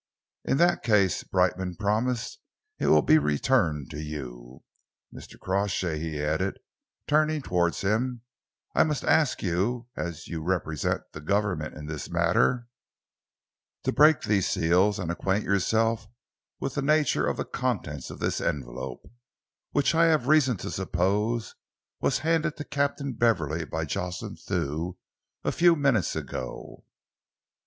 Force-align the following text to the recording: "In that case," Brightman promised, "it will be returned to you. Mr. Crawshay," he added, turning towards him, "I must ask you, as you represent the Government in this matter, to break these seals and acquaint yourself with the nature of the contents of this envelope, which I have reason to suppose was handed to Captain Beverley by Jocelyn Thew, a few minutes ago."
"In 0.43 0.57
that 0.57 0.81
case," 0.81 1.21
Brightman 1.23 1.75
promised, 1.75 2.39
"it 2.79 2.87
will 2.87 3.03
be 3.03 3.19
returned 3.19 3.91
to 3.91 4.01
you. 4.01 4.63
Mr. 5.13 5.37
Crawshay," 5.39 5.99
he 5.99 6.19
added, 6.19 6.57
turning 7.05 7.43
towards 7.43 7.81
him, 7.81 8.21
"I 8.73 8.83
must 8.83 9.03
ask 9.03 9.43
you, 9.43 9.89
as 9.95 10.27
you 10.27 10.41
represent 10.41 11.03
the 11.11 11.21
Government 11.21 11.75
in 11.75 11.85
this 11.85 12.09
matter, 12.09 12.65
to 13.83 13.91
break 13.91 14.21
these 14.21 14.49
seals 14.49 14.97
and 14.97 15.11
acquaint 15.11 15.43
yourself 15.43 16.07
with 16.59 16.73
the 16.73 16.81
nature 16.81 17.27
of 17.27 17.37
the 17.37 17.45
contents 17.45 18.09
of 18.09 18.17
this 18.17 18.41
envelope, 18.41 19.03
which 19.69 19.93
I 19.93 20.05
have 20.07 20.25
reason 20.27 20.57
to 20.65 20.71
suppose 20.71 21.53
was 21.99 22.17
handed 22.25 22.57
to 22.57 22.63
Captain 22.63 23.13
Beverley 23.13 23.65
by 23.65 23.85
Jocelyn 23.85 24.35
Thew, 24.35 24.97
a 25.43 25.51
few 25.51 25.75
minutes 25.75 26.15
ago." 26.15 26.85